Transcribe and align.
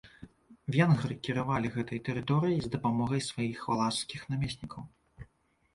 Венгры 0.75 1.17
кіравалі 1.27 1.67
гэтай 1.75 1.99
тэрыторыяй 2.07 2.59
з 2.65 2.73
дапамогай 2.77 3.21
сваіх 3.29 3.59
валашскіх 3.71 4.21
намеснікаў. 4.35 4.83